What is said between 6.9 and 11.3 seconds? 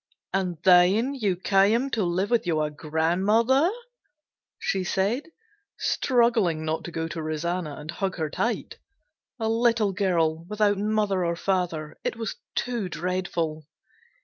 go to Rosanna and hug her tight. A little girl without mother